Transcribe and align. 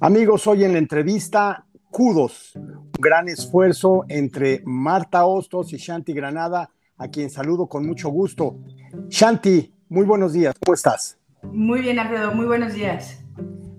Amigos, 0.00 0.46
hoy 0.46 0.62
en 0.62 0.72
la 0.72 0.78
entrevista, 0.78 1.64
Kudos, 1.90 2.52
un 2.54 2.90
gran 3.00 3.28
esfuerzo 3.28 4.04
entre 4.08 4.62
Marta 4.64 5.24
Hostos 5.26 5.72
y 5.72 5.76
Shanti 5.76 6.12
Granada, 6.12 6.70
a 6.98 7.08
quien 7.08 7.30
saludo 7.30 7.66
con 7.66 7.84
mucho 7.84 8.08
gusto. 8.08 8.58
Shanti, 9.08 9.74
muy 9.88 10.06
buenos 10.06 10.32
días, 10.32 10.54
¿cómo 10.64 10.74
estás? 10.74 11.18
Muy 11.42 11.80
bien, 11.80 11.98
Alfredo, 11.98 12.32
muy 12.32 12.46
buenos 12.46 12.74
días. 12.74 13.24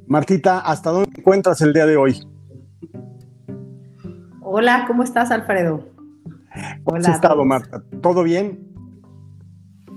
Martita, 0.07 0.59
¿hasta 0.59 0.89
dónde 0.89 1.09
te 1.09 1.21
encuentras 1.21 1.61
el 1.61 1.71
día 1.71 1.85
de 1.85 1.95
hoy? 1.95 2.21
Hola, 4.41 4.83
¿cómo 4.87 5.03
estás, 5.03 5.31
Alfredo? 5.31 5.87
¿Cómo 6.83 6.97
has 6.97 7.07
estado, 7.07 7.45
Marta? 7.45 7.81
¿Todo 8.01 8.23
bien? 8.23 8.67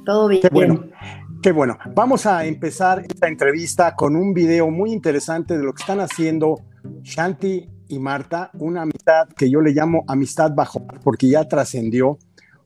Todo 0.06 0.28
bien. 0.28 0.42
Qué 0.42 0.50
bueno. 0.52 0.84
Qué 1.42 1.50
bueno. 1.50 1.76
Vamos 1.92 2.24
a 2.26 2.44
empezar 2.44 3.00
esta 3.00 3.26
entrevista 3.26 3.96
con 3.96 4.14
un 4.14 4.32
video 4.32 4.70
muy 4.70 4.92
interesante 4.92 5.58
de 5.58 5.64
lo 5.64 5.72
que 5.72 5.82
están 5.82 5.98
haciendo 5.98 6.60
Shanti 7.02 7.68
y 7.88 7.98
Marta, 7.98 8.52
una 8.54 8.82
amistad 8.82 9.26
que 9.36 9.50
yo 9.50 9.60
le 9.60 9.72
llamo 9.72 10.04
amistad 10.06 10.52
bajo, 10.54 10.86
porque 11.02 11.28
ya 11.28 11.48
trascendió 11.48 12.16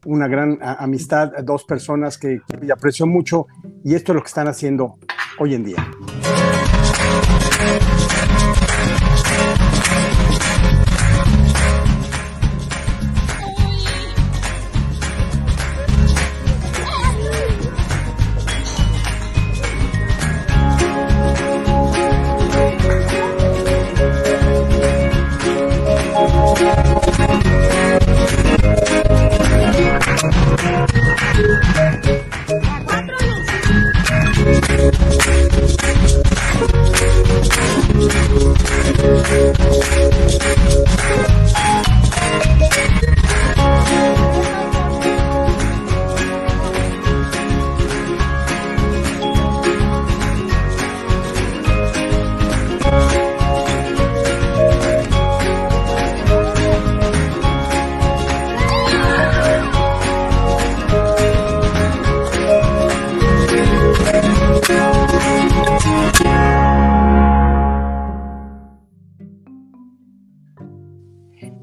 una 0.04 0.28
gran 0.28 0.58
amistad, 0.60 1.32
dos 1.42 1.64
personas 1.64 2.18
que, 2.18 2.42
que 2.46 2.70
aprecio 2.70 3.06
mucho, 3.06 3.46
y 3.82 3.94
esto 3.94 4.12
es 4.12 4.16
lo 4.16 4.22
que 4.22 4.28
están 4.28 4.46
haciendo 4.46 4.98
hoy 5.38 5.54
en 5.54 5.64
día. 5.64 5.90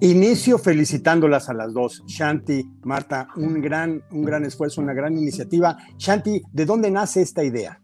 Inicio 0.04 0.58
felicitándolas 0.58 1.48
a 1.48 1.54
las 1.54 1.74
dos. 1.74 2.04
Shanti, 2.06 2.70
Marta, 2.84 3.30
un 3.38 3.62
gran, 3.62 4.04
un 4.12 4.26
gran 4.26 4.44
esfuerzo, 4.44 4.82
una 4.82 4.92
gran 4.92 5.18
iniciativa. 5.18 5.78
Shanti, 5.98 6.42
¿de 6.52 6.66
dónde 6.66 6.92
nace 6.92 7.22
esta 7.22 7.42
idea? 7.42 7.80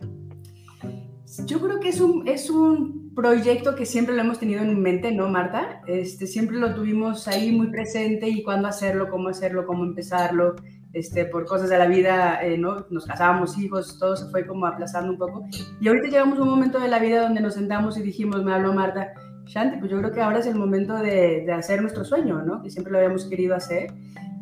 Yo 1.45 1.61
creo 1.61 1.79
que 1.79 1.87
es 1.87 2.01
un, 2.01 2.27
es 2.27 2.49
un 2.49 3.13
proyecto 3.15 3.73
que 3.73 3.85
siempre 3.85 4.15
lo 4.15 4.21
hemos 4.21 4.37
tenido 4.37 4.61
en 4.61 4.81
mente, 4.81 5.13
¿no, 5.13 5.29
Marta? 5.29 5.81
Este, 5.87 6.27
siempre 6.27 6.57
lo 6.57 6.75
tuvimos 6.75 7.25
ahí 7.29 7.53
muy 7.53 7.67
presente 7.67 8.27
y 8.27 8.43
cuándo 8.43 8.67
hacerlo, 8.67 9.09
cómo 9.09 9.29
hacerlo, 9.29 9.65
cómo 9.65 9.85
empezarlo. 9.85 10.57
Este, 10.91 11.23
por 11.23 11.45
cosas 11.45 11.69
de 11.69 11.77
la 11.77 11.85
vida, 11.85 12.43
eh, 12.43 12.57
¿no? 12.57 12.85
Nos 12.89 13.05
casábamos, 13.05 13.57
hijos, 13.57 13.97
todo 13.97 14.17
se 14.17 14.29
fue 14.29 14.45
como 14.45 14.65
aplazando 14.65 15.13
un 15.13 15.17
poco. 15.17 15.45
Y 15.79 15.87
ahorita 15.87 16.07
llegamos 16.07 16.37
a 16.37 16.41
un 16.41 16.49
momento 16.49 16.79
de 16.79 16.89
la 16.89 16.99
vida 16.99 17.21
donde 17.21 17.39
nos 17.39 17.53
sentamos 17.53 17.97
y 17.97 18.01
dijimos, 18.01 18.43
me 18.43 18.51
habló 18.51 18.73
Marta, 18.73 19.13
Shanti, 19.49 19.77
pues 19.77 19.89
yo 19.89 19.97
creo 19.97 20.11
que 20.11 20.21
ahora 20.21 20.37
es 20.37 20.45
el 20.45 20.55
momento 20.55 20.95
de, 20.97 21.51
hacer 21.51 21.81
nuestro 21.81 22.05
sueño, 22.05 22.43
¿no? 22.43 22.61
Que 22.61 22.69
siempre 22.69 22.91
lo 22.91 22.99
habíamos 22.99 23.25
querido 23.25 23.55
hacer. 23.55 23.91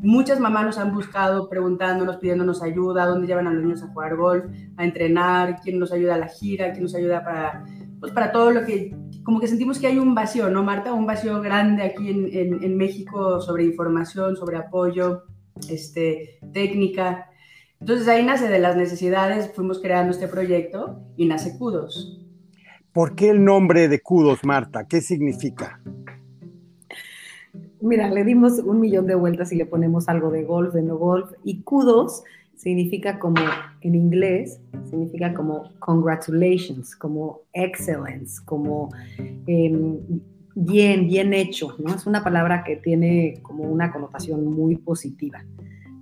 Muchas 0.01 0.37
mamás 0.41 0.65
nos 0.65 0.77
han 0.77 0.93
buscado 0.93 1.47
preguntándonos, 1.47 2.17
pidiéndonos 2.17 2.61
ayuda, 2.61 3.05
dónde 3.05 3.25
llevan 3.25 3.47
a 3.47 3.53
los 3.53 3.63
niños 3.63 3.81
a 3.81 3.87
jugar 3.87 4.17
golf, 4.17 4.45
a 4.75 4.83
entrenar, 4.83 5.61
quién 5.63 5.79
nos 5.79 5.93
ayuda 5.93 6.15
a 6.15 6.17
la 6.17 6.27
gira, 6.27 6.73
quién 6.73 6.83
nos 6.83 6.93
ayuda 6.93 7.23
para, 7.23 7.63
pues 8.01 8.11
para 8.11 8.33
todo 8.33 8.51
lo 8.51 8.65
que, 8.65 8.97
como 9.23 9.39
que 9.39 9.47
sentimos 9.47 9.79
que 9.79 9.87
hay 9.87 9.97
un 9.97 10.13
vacío, 10.13 10.49
¿no, 10.49 10.61
Marta? 10.61 10.91
Un 10.91 11.05
vacío 11.05 11.41
grande 11.41 11.83
aquí 11.83 12.09
en, 12.09 12.61
en, 12.61 12.75
México 12.75 13.39
sobre 13.39 13.63
información, 13.63 14.35
sobre 14.35 14.57
apoyo, 14.57 15.23
este, 15.69 16.37
técnica. 16.51 17.29
Entonces 17.79 18.09
ahí 18.09 18.25
nace 18.25 18.49
de 18.49 18.59
las 18.59 18.75
necesidades, 18.75 19.53
fuimos 19.55 19.79
creando 19.79 20.11
este 20.11 20.27
proyecto 20.27 20.99
y 21.15 21.27
nace 21.27 21.57
Kudos. 21.57 22.26
¿Por 22.97 23.13
qué 23.13 23.29
el 23.29 23.45
nombre 23.45 23.87
de 23.89 24.01
Kudos, 24.01 24.43
Marta? 24.43 24.87
¿Qué 24.87 25.01
significa? 25.01 25.79
Mira, 27.79 28.09
le 28.09 28.23
dimos 28.23 28.57
un 28.57 28.79
millón 28.79 29.05
de 29.05 29.13
vueltas 29.13 29.51
y 29.51 29.55
le 29.55 29.67
ponemos 29.67 30.09
algo 30.09 30.31
de 30.31 30.43
golf, 30.43 30.73
de 30.73 30.81
no 30.81 30.97
golf. 30.97 31.31
Y 31.43 31.61
Kudos 31.61 32.23
significa 32.55 33.19
como, 33.19 33.39
en 33.81 33.93
inglés, 33.93 34.59
significa 34.89 35.31
como 35.35 35.69
congratulations, 35.77 36.95
como 36.95 37.41
excellence, 37.53 38.43
como 38.43 38.89
em, 39.45 39.99
bien, 40.55 41.05
bien 41.05 41.35
hecho, 41.35 41.75
¿no? 41.77 41.93
Es 41.93 42.07
una 42.07 42.23
palabra 42.23 42.63
que 42.63 42.77
tiene 42.77 43.37
como 43.43 43.65
una 43.65 43.91
connotación 43.91 44.43
muy 44.43 44.75
positiva. 44.75 45.45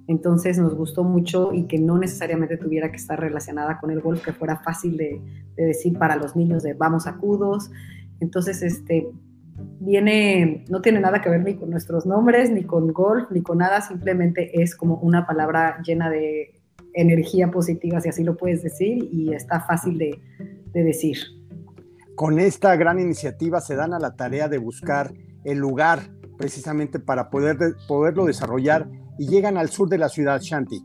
Entonces 0.08 0.60
nos 0.60 0.76
gustó 0.76 1.04
mucho 1.04 1.52
y 1.54 1.64
que 1.64 1.80
no 1.80 1.98
necesariamente 1.98 2.58
tuviera 2.58 2.92
que 2.92 2.98
estar 2.98 3.20
relacionada 3.20 3.80
con 3.80 3.90
el 3.90 4.02
golf, 4.02 4.24
que 4.24 4.34
fuera 4.34 4.58
fácil 4.58 4.98
de, 4.98 5.22
decir 5.56 5.98
para 5.98 6.16
los 6.16 6.36
niños 6.36 6.64
de 6.64 6.74
vamos 6.74 7.08
a 7.08 7.16
cudos. 7.16 7.72
Entonces, 8.20 8.62
este, 8.62 9.10
viene, 9.80 10.64
no 10.70 10.82
tiene 10.82 11.00
nada 11.00 11.22
que 11.22 11.30
ver 11.30 11.44
ni 11.44 11.56
con 11.56 11.72
nuestros 11.72 12.06
nombres, 12.06 12.52
ni 12.52 12.64
con 12.64 12.94
golf, 12.94 13.32
ni 13.32 13.42
con 13.42 13.58
nada, 13.58 13.82
simplemente 13.82 14.62
es 14.62 14.76
como 14.76 14.98
una 14.98 15.26
palabra 15.26 15.82
llena 15.82 16.10
de 16.10 16.54
energía 16.94 17.50
positiva, 17.50 18.00
si 18.00 18.10
así 18.10 18.24
lo 18.24 18.38
puedes 18.38 18.62
decir, 18.62 19.10
y 19.12 19.34
está 19.34 19.62
fácil 19.62 19.98
de, 19.98 20.22
de 20.72 20.84
decir. 20.84 21.18
Con 22.16 22.40
esta 22.40 22.76
gran 22.76 23.00
iniciativa 23.00 23.60
se 23.60 23.76
dan 23.76 23.94
a 23.94 24.00
la 24.00 24.16
tarea 24.16 24.48
de 24.48 24.60
buscar 24.60 25.14
el 25.44 25.58
lugar 25.58 26.00
precisamente 26.38 27.00
para 27.00 27.30
poder, 27.30 27.58
poderlo 27.88 28.26
desarrollar 28.26 28.88
y 29.18 29.28
llegan 29.28 29.58
al 29.58 29.70
sur 29.70 29.90
de 29.90 29.98
la 29.98 30.10
ciudad, 30.10 30.42
Shanti. 30.42 30.84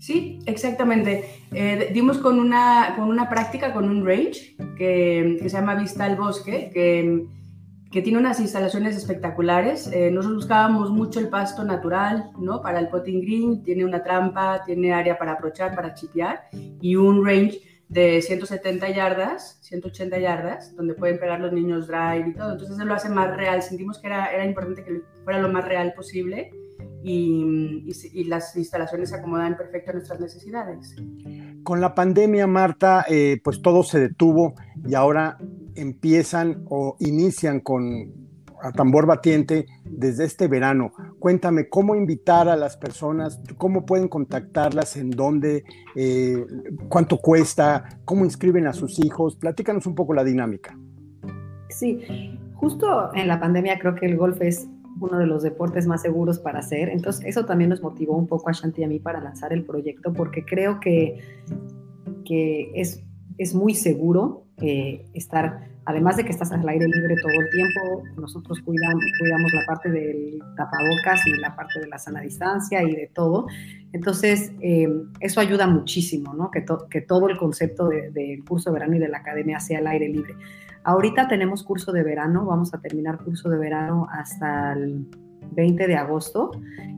Sí, 0.00 0.38
exactamente. 0.46 1.24
Eh, 1.52 1.90
dimos 1.92 2.18
con 2.18 2.40
una, 2.40 2.94
con 2.96 3.08
una 3.08 3.28
práctica, 3.28 3.74
con 3.74 3.84
un 3.88 4.06
range 4.06 4.56
que, 4.76 5.36
se 5.42 5.48
llama 5.48 5.74
Vista 5.74 6.04
al 6.04 6.16
Bosque, 6.16 6.70
que, 6.72 7.26
que 7.92 8.00
tiene 8.00 8.18
unas 8.18 8.40
instalaciones 8.40 8.96
espectaculares. 8.96 9.88
Eh, 9.92 10.10
nosotros 10.10 10.44
buscábamos 10.44 10.90
mucho 10.90 11.20
el 11.20 11.28
pasto 11.28 11.64
natural, 11.64 12.30
¿no? 12.38 12.62
Para 12.62 12.78
el 12.78 12.88
potting 12.88 13.20
green, 13.20 13.62
tiene 13.62 13.84
una 13.84 14.02
trampa, 14.02 14.62
tiene 14.64 14.94
área 14.94 15.18
para 15.18 15.32
aprovechar, 15.32 15.74
para 15.74 15.92
chipear 15.92 16.44
y 16.80 16.96
un 16.96 17.24
range 17.24 17.60
de 17.90 18.22
170 18.22 18.88
yardas, 18.90 19.58
180 19.62 20.18
yardas, 20.20 20.74
donde 20.76 20.94
pueden 20.94 21.18
pegar 21.18 21.40
los 21.40 21.52
niños 21.52 21.88
drive 21.88 22.28
y 22.28 22.34
todo. 22.34 22.52
Entonces 22.52 22.76
eso 22.76 22.84
lo 22.86 22.94
hace 22.94 23.08
más 23.08 23.36
real. 23.36 23.62
Sentimos 23.62 23.98
que 23.98 24.06
era, 24.06 24.32
era 24.32 24.44
importante 24.44 24.84
que 24.84 25.02
fuera 25.24 25.40
lo 25.40 25.48
más 25.48 25.64
real 25.64 25.92
posible 25.94 26.52
y, 27.02 28.24
las 28.28 28.54
instalaciones 28.56 29.10
se 29.10 29.16
acomodan 29.16 29.56
perfecto 29.56 29.90
a 29.90 29.94
nuestras 29.94 30.20
necesidades. 30.20 30.94
Con 31.64 31.80
la 31.80 31.94
pandemia, 31.94 32.46
Marta, 32.46 33.04
eh, 33.08 33.40
pues 33.42 33.60
todo 33.60 33.82
se 33.82 33.98
detuvo 33.98 34.54
y 34.86 34.94
ahora 34.94 35.36
empiezan 35.74 36.64
o 36.68 36.96
inician 37.00 37.58
con 37.58 38.12
a 38.62 38.72
tambor 38.72 39.06
batiente 39.06 39.66
desde 39.84 40.24
este 40.24 40.46
verano. 40.46 40.92
Cuéntame 41.20 41.68
cómo 41.68 41.94
invitar 41.94 42.48
a 42.48 42.56
las 42.56 42.76
personas, 42.76 43.40
cómo 43.58 43.84
pueden 43.84 44.08
contactarlas, 44.08 44.96
en 44.96 45.10
dónde, 45.10 45.64
eh, 45.94 46.44
cuánto 46.88 47.18
cuesta, 47.18 48.00
cómo 48.04 48.24
inscriben 48.24 48.66
a 48.66 48.72
sus 48.72 48.98
hijos. 48.98 49.36
Platícanos 49.36 49.86
un 49.86 49.94
poco 49.94 50.14
la 50.14 50.24
dinámica. 50.24 50.76
Sí, 51.68 52.38
justo 52.54 53.14
en 53.14 53.28
la 53.28 53.38
pandemia 53.38 53.78
creo 53.78 53.94
que 53.94 54.06
el 54.06 54.16
golf 54.16 54.40
es 54.40 54.66
uno 54.98 55.18
de 55.18 55.26
los 55.26 55.42
deportes 55.42 55.86
más 55.86 56.02
seguros 56.02 56.38
para 56.38 56.60
hacer. 56.60 56.88
Entonces, 56.88 57.24
eso 57.26 57.44
también 57.44 57.70
nos 57.70 57.82
motivó 57.82 58.16
un 58.16 58.26
poco 58.26 58.48
a 58.48 58.52
Shanti 58.52 58.80
y 58.80 58.84
a 58.84 58.88
mí 58.88 58.98
para 58.98 59.20
lanzar 59.20 59.52
el 59.52 59.64
proyecto, 59.64 60.12
porque 60.12 60.44
creo 60.44 60.80
que, 60.80 61.20
que 62.24 62.72
es, 62.74 63.04
es 63.38 63.54
muy 63.54 63.74
seguro 63.74 64.46
eh, 64.60 65.04
estar, 65.14 65.68
además 65.84 66.16
de 66.16 66.24
que 66.24 66.30
estás 66.30 66.52
al 66.52 66.68
aire 66.68 66.86
libre 66.86 67.14
todo 67.22 67.32
el 67.32 67.50
tiempo, 67.50 68.02
nosotros 68.20 68.60
cuidamos, 68.60 69.04
cuidamos 69.18 69.52
la 69.52 69.66
parte 69.66 69.90
del 69.90 70.42
tapabocas 70.56 71.26
y 71.26 71.36
la 71.36 71.54
parte 71.56 71.80
de 71.80 71.88
la 71.88 71.98
sana 71.98 72.20
distancia 72.20 72.82
y 72.82 72.94
de 72.94 73.10
todo. 73.14 73.46
Entonces, 73.92 74.52
eh, 74.60 74.88
eso 75.20 75.40
ayuda 75.40 75.66
muchísimo, 75.66 76.34
¿no? 76.34 76.50
Que, 76.50 76.64
que 76.90 77.00
todo 77.00 77.28
el 77.28 77.36
concepto 77.36 77.88
del 77.88 78.44
curso 78.44 78.70
de 78.70 78.74
verano 78.74 78.96
y 78.96 78.98
de 78.98 79.08
la 79.08 79.18
academia 79.18 79.60
sea 79.60 79.78
al 79.78 79.86
aire 79.86 80.08
libre. 80.08 80.34
Ahorita 80.84 81.28
tenemos 81.28 81.62
curso 81.62 81.92
de 81.92 82.02
verano, 82.02 82.46
vamos 82.46 82.72
a 82.72 82.80
terminar 82.80 83.18
curso 83.18 83.50
de 83.50 83.58
verano 83.58 84.08
hasta 84.10 84.72
el 84.72 85.06
20 85.52 85.86
de 85.86 85.96
agosto, 85.96 86.50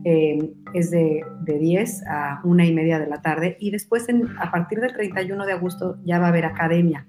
eh, 0.05 0.53
es 0.73 0.91
de, 0.91 1.23
de, 1.41 1.59
10 1.59 2.03
a 2.07 2.41
una 2.43 2.65
y 2.65 2.73
media 2.73 2.99
de 2.99 3.07
la 3.07 3.21
tarde 3.21 3.57
y 3.59 3.71
después 3.71 4.07
a 4.39 4.51
partir 4.51 4.79
del 4.79 4.93
31 4.93 5.45
de 5.45 5.53
agosto 5.53 5.97
ya 6.05 6.19
va 6.19 6.27
a 6.27 6.29
haber 6.29 6.45
academia. 6.45 7.07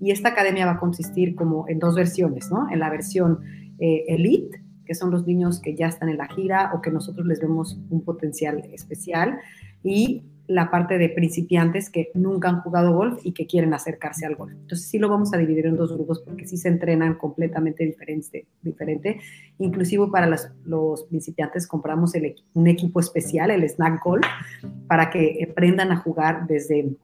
Y 0.00 0.10
esta 0.10 0.30
academia 0.30 0.66
va 0.66 0.72
a 0.72 0.80
consistir 0.80 1.34
como 1.34 1.68
en 1.68 1.78
dos 1.78 1.94
versiones, 1.94 2.50
¿no? 2.50 2.70
En 2.70 2.78
la 2.78 2.90
versión 2.90 3.40
eh, 3.78 4.04
elite, 4.08 4.62
que 4.84 4.94
son 4.94 5.10
los 5.10 5.26
niños 5.26 5.60
que 5.60 5.74
ya 5.74 5.86
están 5.86 6.08
en 6.08 6.18
la 6.18 6.28
gira 6.28 6.72
o 6.74 6.82
que 6.82 6.90
nosotros 6.90 7.26
les 7.26 7.40
vemos 7.40 7.80
un 7.90 8.04
potencial 8.04 8.62
especial, 8.72 9.38
y 9.82 10.24
la 10.46 10.70
parte 10.70 10.98
de 10.98 11.08
principiantes 11.08 11.88
que 11.88 12.10
nunca 12.14 12.48
han 12.48 12.60
jugado 12.60 12.92
golf 12.92 13.18
y 13.24 13.32
que 13.32 13.46
quieren 13.46 13.72
acercarse 13.72 14.26
al 14.26 14.34
golf. 14.34 14.52
Entonces 14.52 14.86
sí 14.86 14.98
lo 14.98 15.08
vamos 15.08 15.32
a 15.32 15.38
dividir 15.38 15.66
en 15.66 15.76
dos 15.76 15.92
grupos 15.94 16.20
porque 16.20 16.46
sí 16.46 16.56
se 16.56 16.68
entrenan 16.68 17.14
completamente 17.14 17.84
diferente. 17.84 18.46
diferente. 18.60 19.20
Inclusive 19.58 20.08
para 20.12 20.26
los, 20.26 20.48
los 20.64 21.04
principiantes 21.04 21.66
compramos 21.66 22.12
un 22.52 22.66
equipo 22.66 23.00
especial, 23.00 23.50
el 23.50 23.68
Snack 23.68 24.04
Golf, 24.04 24.26
para 24.86 25.08
que 25.08 25.46
aprendan 25.50 25.92
a 25.92 25.96
jugar 25.96 26.46
desde 26.46 26.94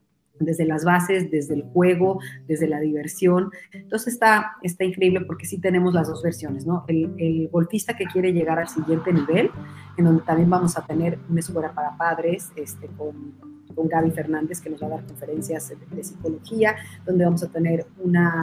desde 0.41 0.65
las 0.65 0.85
bases, 0.85 1.31
desde 1.31 1.55
el 1.55 1.63
juego, 1.63 2.19
desde 2.49 2.67
la 2.67 2.81
diversión. 2.81 3.51
Entonces 3.73 4.15
está, 4.15 4.57
está 4.63 4.85
increíble 4.85 5.21
porque 5.21 5.47
sí 5.47 5.59
tenemos 5.59 5.95
las 5.95 6.09
dos 6.09 6.23
versiones, 6.23 6.67
¿no? 6.67 6.85
El, 6.89 7.49
golfista 7.53 7.97
que 7.97 8.07
quiere 8.07 8.33
llegar 8.33 8.59
al 8.59 8.69
siguiente 8.69 9.13
nivel, 9.13 9.51
en 9.97 10.05
donde 10.05 10.23
también 10.23 10.49
vamos 10.49 10.77
a 10.79 10.87
tener 10.87 11.19
una 11.29 11.41
escuela 11.41 11.73
para 11.73 11.97
padres 11.97 12.51
este, 12.57 12.87
con, 12.97 13.35
con 13.75 13.89
Gaby 13.89 14.11
Fernández, 14.13 14.61
que 14.61 14.71
nos 14.71 14.83
va 14.83 14.87
a 14.87 14.91
dar 14.91 15.05
conferencias 15.05 15.73
de, 15.91 16.05
psicología, 16.05 16.77
donde 17.05 17.25
vamos 17.25 17.43
a 17.43 17.49
tener 17.49 17.87
una, 17.99 18.41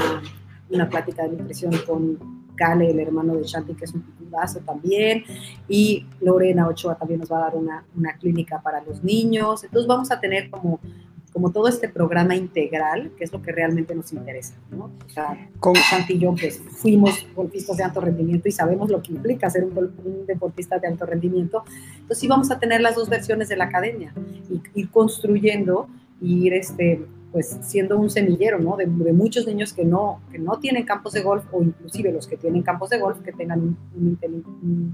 una 0.69 0.89
plática 0.89 1.23
de 1.23 1.37
nutrición 1.37 1.73
con 1.85 2.45
Gale, 2.55 2.89
el 2.89 2.99
hermano 2.99 3.35
de 3.35 3.43
Shanti, 3.43 3.75
que 3.75 3.85
es 3.85 3.93
un 3.93 4.01
picudazo 4.01 4.59
también, 4.59 5.23
y 5.67 6.05
Lorena 6.21 6.67
Ochoa 6.67 6.95
también 6.95 7.19
nos 7.19 7.31
va 7.31 7.37
a 7.37 7.41
dar 7.41 7.55
una, 7.55 7.85
una 7.95 8.13
clínica 8.17 8.61
para 8.61 8.83
los 8.83 9.03
niños. 9.03 9.63
Entonces 9.63 9.87
vamos 9.87 10.11
a 10.11 10.19
tener 10.19 10.49
como 10.49 10.79
como 11.33 11.51
todo 11.51 11.67
este 11.67 11.89
programa 11.89 12.35
integral, 12.35 13.11
que 13.17 13.23
es 13.23 13.31
lo 13.31 13.41
que 13.41 13.51
realmente 13.51 13.93
nos 13.93 14.11
interesa, 14.13 14.55
¿no? 14.71 14.91
O 15.05 15.09
sea, 15.09 15.49
con 15.59 15.75
Santi 15.75 16.13
y 16.13 16.19
yo, 16.19 16.33
pues 16.33 16.59
fuimos 16.59 17.27
golfistas 17.35 17.77
de 17.77 17.83
alto 17.83 18.01
rendimiento 18.01 18.47
y 18.47 18.51
sabemos 18.51 18.89
lo 18.89 19.01
que 19.01 19.11
implica 19.13 19.49
ser 19.49 19.65
un, 19.65 20.25
deportista 20.25 20.79
de 20.79 20.87
alto 20.87 21.05
rendimiento. 21.05 21.63
Entonces 21.93 22.19
sí 22.19 22.27
vamos 22.27 22.49
a 22.51 22.59
tener 22.59 22.81
las 22.81 22.95
dos 22.95 23.09
versiones 23.09 23.49
de 23.49 23.57
la 23.57 23.65
academia 23.65 24.13
y 24.49 24.61
ir 24.79 24.89
construyendo 24.89 25.87
y 26.21 26.47
ir 26.47 26.53
este, 26.53 27.05
pues 27.31 27.57
siendo 27.61 27.99
un 27.99 28.09
semillero, 28.09 28.59
¿no? 28.59 28.77
De, 28.77 28.87
muchos 28.87 29.45
niños 29.45 29.73
que 29.73 29.85
no, 29.85 30.21
que 30.31 30.39
no 30.39 30.59
tienen 30.59 30.85
campos 30.85 31.13
de 31.13 31.21
golf 31.21 31.45
o 31.51 31.61
inclusive 31.61 32.11
los 32.11 32.25
que 32.25 32.37
tienen 32.37 32.63
campos 32.63 32.89
de 32.89 32.99
golf 32.99 33.19
que 33.19 33.31
tengan 33.31 33.77
un, 33.95 34.17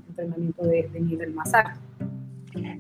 entrenamiento 0.10 0.64
de, 0.64 0.90
de 0.92 1.00
nivel 1.00 1.34
más 1.34 1.54
alto. 1.54 1.80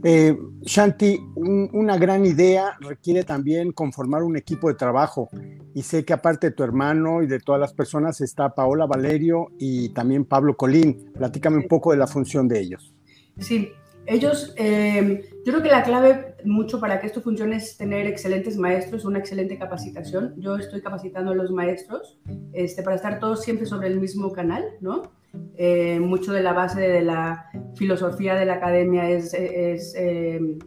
Eh, 0.03 0.37
Shanti, 0.61 1.19
una 1.35 1.97
gran 1.97 2.25
idea 2.25 2.77
requiere 2.79 3.23
también 3.23 3.71
conformar 3.71 4.23
un 4.23 4.37
equipo 4.37 4.67
de 4.67 4.75
trabajo 4.75 5.29
y 5.73 5.81
sé 5.81 6.05
que 6.05 6.13
aparte 6.13 6.49
de 6.49 6.55
tu 6.55 6.63
hermano 6.63 7.23
y 7.23 7.27
de 7.27 7.39
todas 7.39 7.59
las 7.59 7.73
personas 7.73 8.21
está 8.21 8.53
Paola 8.53 8.85
Valerio 8.85 9.51
y 9.57 9.89
también 9.89 10.25
Pablo 10.25 10.55
Colín. 10.55 11.11
Platícame 11.13 11.57
un 11.57 11.67
poco 11.67 11.91
de 11.91 11.97
la 11.97 12.07
función 12.07 12.47
de 12.47 12.59
ellos. 12.59 12.93
Sí, 13.39 13.71
ellos, 14.05 14.53
eh, 14.57 15.29
yo 15.45 15.53
creo 15.53 15.63
que 15.63 15.69
la 15.69 15.83
clave 15.83 16.35
mucho 16.43 16.79
para 16.79 16.99
que 16.99 17.07
esto 17.07 17.21
funcione 17.21 17.55
es 17.55 17.77
tener 17.77 18.05
excelentes 18.05 18.57
maestros, 18.57 19.05
una 19.05 19.19
excelente 19.19 19.57
capacitación. 19.57 20.33
Yo 20.37 20.57
estoy 20.57 20.81
capacitando 20.81 21.31
a 21.31 21.35
los 21.35 21.51
maestros 21.51 22.19
este, 22.51 22.83
para 22.83 22.97
estar 22.97 23.19
todos 23.19 23.41
siempre 23.41 23.65
sobre 23.65 23.87
el 23.87 23.99
mismo 23.99 24.31
canal, 24.33 24.65
¿no? 24.81 25.13
Eh, 25.55 25.99
mucho 25.99 26.31
de 26.33 26.41
la 26.41 26.53
base 26.53 26.81
de 26.81 27.01
la 27.01 27.49
filosofía 27.75 28.35
de 28.35 28.45
la 28.45 28.55
academia 28.55 29.09
es, 29.09 29.33
eh, 29.33 30.57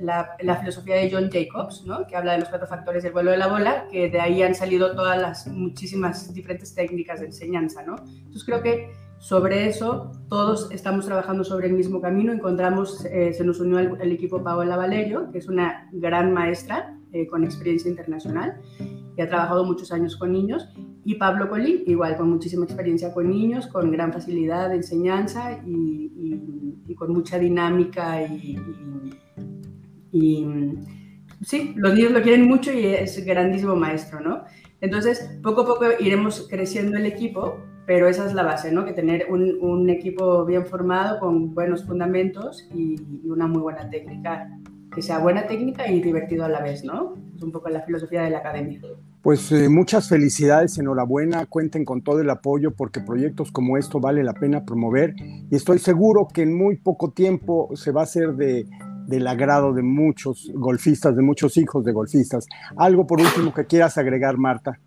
la, 0.00 0.56
filosofía 0.58 0.96
de 0.96 1.10
John 1.10 1.30
Jacobs, 1.30 1.84
¿no? 1.86 2.06
que 2.06 2.16
habla 2.16 2.32
de 2.32 2.40
los 2.40 2.48
cuatro 2.48 2.68
factores 2.68 3.02
del 3.02 3.12
vuelo 3.12 3.30
de 3.30 3.38
la 3.38 3.46
bola, 3.46 3.86
que 3.90 4.10
de 4.10 4.20
ahí 4.20 4.42
han 4.42 4.54
salido 4.54 4.94
todas 4.94 5.20
las 5.20 5.46
muchísimas 5.46 6.32
diferentes 6.34 6.74
técnicas 6.74 7.20
de 7.20 7.26
enseñanza. 7.26 7.82
¿no? 7.82 7.96
Entonces 7.96 8.44
creo 8.44 8.62
que 8.62 8.92
sobre 9.18 9.66
eso 9.66 10.12
todos 10.28 10.70
estamos 10.72 11.06
trabajando 11.06 11.44
sobre 11.44 11.68
el 11.68 11.74
mismo 11.74 12.00
camino. 12.00 12.32
Encontramos, 12.32 13.04
eh, 13.04 13.32
se 13.32 13.44
nos 13.44 13.60
unió 13.60 13.78
el, 13.78 14.12
equipo 14.12 14.42
Paola 14.42 14.76
Valerio, 14.76 15.30
que 15.30 15.38
es 15.38 15.48
una 15.48 15.88
gran 15.92 16.32
maestra 16.32 16.98
con 17.30 17.44
experiencia 17.44 17.90
internacional 17.90 18.58
y 19.18 19.20
ha 19.20 19.28
trabajado 19.28 19.66
muchos 19.66 19.92
años 19.92 20.16
con 20.16 20.32
niños 20.32 20.66
y 21.04 21.16
Pablo 21.16 21.48
Colín, 21.48 21.82
igual 21.86 22.16
con 22.16 22.30
muchísima 22.30 22.64
experiencia 22.64 23.12
con 23.12 23.28
niños, 23.28 23.66
con 23.66 23.90
gran 23.90 24.12
facilidad 24.12 24.68
de 24.68 24.76
enseñanza 24.76 25.60
y, 25.66 26.10
con 26.96 27.12
mucha 27.12 27.38
dinámica 27.38 28.22
y, 28.22 28.56
sí, 31.40 31.72
los 31.74 31.94
niños 31.94 32.12
lo 32.12 32.22
quieren 32.22 32.46
mucho 32.46 32.72
y 32.72 32.84
es 32.86 33.24
grandísimo 33.24 33.74
maestro, 33.74 34.20
¿no? 34.20 34.44
Entonces, 34.80 35.38
poco 35.42 35.62
a 35.62 35.66
poco 35.66 35.84
iremos 35.98 36.46
creciendo 36.48 36.98
el 36.98 37.06
equipo, 37.06 37.58
pero 37.86 38.06
esa 38.08 38.26
es 38.26 38.34
la 38.34 38.44
base, 38.44 38.70
¿no? 38.70 38.84
Que 38.84 38.92
tener 38.92 39.26
un, 39.30 39.58
un 39.60 39.90
equipo 39.90 40.44
bien 40.44 40.66
formado, 40.66 41.18
con 41.18 41.54
buenos 41.54 41.84
fundamentos 41.84 42.68
y, 42.74 42.96
una 43.24 43.48
muy 43.48 43.62
buena 43.62 43.88
técnica, 43.90 44.48
que 44.94 45.02
sea 45.02 45.18
buena 45.18 45.46
técnica 45.46 45.90
y 45.90 46.00
divertido 46.00 46.44
a 46.44 46.48
la 46.48 46.60
vez, 46.60 46.84
¿no? 46.84 47.14
Es 47.34 47.42
un 47.42 47.50
poco 47.50 47.68
la 47.70 47.80
filosofía 47.82 48.22
de 48.22 48.30
la 48.30 48.38
academia. 48.38 48.80
Pues 49.22 49.52
eh, 49.52 49.68
muchas 49.68 50.08
felicidades, 50.08 50.78
enhorabuena, 50.78 51.46
cuenten 51.46 51.84
con 51.84 52.02
todo 52.02 52.20
el 52.20 52.28
apoyo 52.28 52.72
porque 52.72 53.00
proyectos 53.00 53.52
como 53.52 53.78
esto 53.78 54.00
vale 54.00 54.24
la 54.24 54.34
pena 54.34 54.64
promover 54.64 55.14
y 55.48 55.54
estoy 55.54 55.78
seguro 55.78 56.26
que 56.26 56.42
en 56.42 56.56
muy 56.56 56.76
poco 56.76 57.12
tiempo 57.12 57.70
se 57.74 57.92
va 57.92 58.00
a 58.00 58.04
hacer 58.04 58.32
de, 58.34 58.66
del 59.06 59.26
agrado 59.28 59.72
de 59.72 59.82
muchos 59.82 60.50
golfistas, 60.52 61.14
de 61.14 61.22
muchos 61.22 61.56
hijos 61.56 61.84
de 61.84 61.92
golfistas. 61.92 62.46
Algo 62.76 63.06
por 63.06 63.20
último 63.20 63.54
que 63.54 63.64
quieras 63.64 63.96
agregar, 63.96 64.36
Marta. 64.38 64.80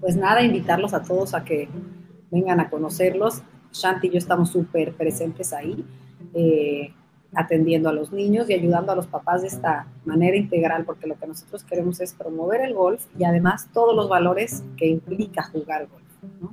Pues 0.00 0.16
nada, 0.16 0.42
invitarlos 0.42 0.94
a 0.94 1.02
todos 1.02 1.34
a 1.34 1.44
que 1.44 1.68
vengan 2.30 2.60
a 2.60 2.70
conocerlos. 2.70 3.42
Shanti 3.72 4.06
y 4.06 4.10
yo 4.12 4.18
estamos 4.18 4.50
súper 4.50 4.94
presentes 4.94 5.52
ahí. 5.52 5.84
Eh, 6.34 6.94
atendiendo 7.34 7.88
a 7.88 7.92
los 7.92 8.12
niños 8.12 8.48
y 8.48 8.54
ayudando 8.54 8.92
a 8.92 8.96
los 8.96 9.06
papás 9.06 9.42
de 9.42 9.48
esta 9.48 9.86
manera 10.04 10.36
integral, 10.36 10.84
porque 10.84 11.06
lo 11.06 11.18
que 11.18 11.26
nosotros 11.26 11.64
queremos 11.64 12.00
es 12.00 12.12
promover 12.12 12.60
el 12.60 12.74
golf 12.74 13.04
y 13.18 13.24
además 13.24 13.68
todos 13.72 13.96
los 13.96 14.08
valores 14.08 14.62
que 14.76 14.86
implica 14.86 15.42
jugar 15.44 15.88
golf, 15.88 16.52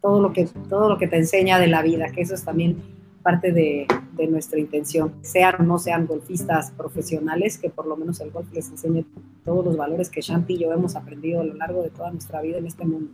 todo, 0.00 0.20
lo 0.20 0.32
que, 0.32 0.48
todo 0.68 0.88
lo 0.88 0.98
que 0.98 1.08
te 1.08 1.16
enseña 1.16 1.58
de 1.58 1.66
la 1.66 1.82
vida, 1.82 2.10
que 2.12 2.22
eso 2.22 2.34
es 2.34 2.44
también 2.44 3.00
parte 3.22 3.52
de, 3.52 3.86
de, 4.16 4.26
nuestra 4.28 4.58
intención, 4.58 5.12
sean 5.20 5.56
o 5.60 5.62
no 5.64 5.78
sean 5.78 6.06
golfistas 6.06 6.70
profesionales, 6.70 7.58
que 7.58 7.68
por 7.68 7.86
lo 7.86 7.96
menos 7.96 8.20
el 8.20 8.30
golf 8.30 8.50
les 8.52 8.70
enseñe 8.70 9.04
todos 9.44 9.64
los 9.64 9.76
valores 9.76 10.08
que 10.08 10.22
Shanti 10.22 10.54
y 10.54 10.58
yo 10.60 10.72
hemos 10.72 10.96
aprendido 10.96 11.40
a 11.40 11.44
lo 11.44 11.54
largo 11.54 11.82
de 11.82 11.90
toda 11.90 12.10
nuestra 12.10 12.40
vida 12.40 12.58
en 12.58 12.66
este 12.66 12.86
mundo. 12.86 13.12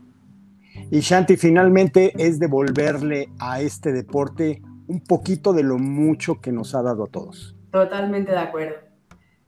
Y 0.90 1.00
Shanti, 1.00 1.36
finalmente 1.36 2.12
es 2.18 2.38
devolverle 2.38 3.30
a 3.38 3.60
este 3.60 3.92
deporte 3.92 4.62
un 4.88 5.00
poquito 5.00 5.52
de 5.52 5.62
lo 5.62 5.78
mucho 5.78 6.40
que 6.40 6.52
nos 6.52 6.74
ha 6.74 6.82
dado 6.82 7.04
a 7.04 7.06
todos. 7.06 7.56
Totalmente 7.70 8.32
de 8.32 8.38
acuerdo, 8.38 8.76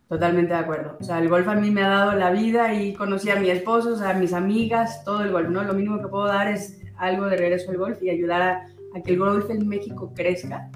totalmente 0.08 0.52
de 0.52 0.58
acuerdo. 0.58 0.96
O 1.00 1.04
sea, 1.04 1.18
el 1.18 1.28
golf 1.28 1.48
a 1.48 1.54
mí 1.54 1.70
me 1.70 1.82
ha 1.82 1.88
dado 1.88 2.12
la 2.12 2.30
vida 2.30 2.74
y 2.74 2.94
conocí 2.94 3.30
a 3.30 3.36
mi 3.36 3.50
esposo, 3.50 3.96
a 4.04 4.14
mis 4.14 4.32
amigas, 4.32 5.04
todo 5.04 5.22
el 5.22 5.32
golf, 5.32 5.48
¿no? 5.48 5.62
Lo 5.64 5.74
mínimo 5.74 6.00
que 6.00 6.08
puedo 6.08 6.26
dar 6.26 6.48
es 6.48 6.80
algo 6.96 7.26
de 7.26 7.36
regreso 7.36 7.70
al 7.70 7.78
golf 7.78 8.02
y 8.02 8.10
ayudar 8.10 8.42
a, 8.42 9.02
que 9.02 9.12
el 9.12 9.18
golf 9.18 9.48
en 9.50 9.68
México 9.68 10.12
crezca 10.14 10.70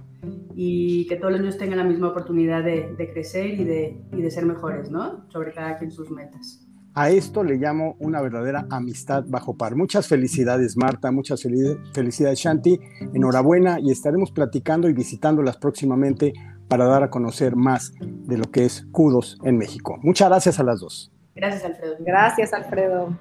y 0.54 1.06
que 1.08 1.16
todos 1.16 1.32
los 1.32 1.40
niños 1.40 1.58
tengan 1.58 1.78
la 1.78 1.84
misma 1.84 2.08
oportunidad 2.08 2.62
de, 2.62 3.10
crecer 3.12 3.46
y 3.58 3.64
de, 3.64 4.00
y 4.12 4.22
de 4.22 4.30
ser 4.30 4.46
mejores, 4.46 4.90
¿no? 4.90 5.28
Sobre 5.28 5.52
cada 5.52 5.78
quien 5.78 5.90
sus 5.90 6.10
metas. 6.10 6.64
A 6.94 7.08
esto 7.08 7.42
le 7.42 7.56
llamo 7.56 7.96
una 8.00 8.20
verdadera 8.20 8.66
amistad 8.70 9.24
bajo 9.26 9.56
par. 9.56 9.76
Muchas 9.76 10.08
felicidades, 10.08 10.76
Marta, 10.76 11.10
muchas 11.10 11.42
felicidades, 11.42 12.38
Shanti. 12.38 12.78
Enhorabuena 13.14 13.80
y 13.80 13.90
estaremos 13.90 14.30
platicando 14.30 14.90
y 14.90 14.92
visitándolas 14.92 15.56
próximamente 15.56 16.34
para 16.68 16.84
dar 16.84 17.02
a 17.02 17.10
conocer 17.10 17.56
más 17.56 17.92
de 18.00 18.36
lo 18.36 18.44
que 18.50 18.66
es 18.66 18.86
Kudos 18.92 19.38
en 19.42 19.56
México. 19.56 19.98
Muchas 20.02 20.28
gracias 20.28 20.60
a 20.60 20.64
las 20.64 20.80
dos. 20.80 21.10
Gracias, 21.34 21.64
Alfredo. 21.64 21.96
Gracias, 22.00 22.52
Alfredo. 22.52 23.18